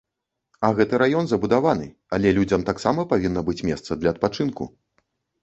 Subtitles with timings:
[0.69, 4.63] А гэты раён забудаваны, але людзям таксама павінна быць месца для адпачынку.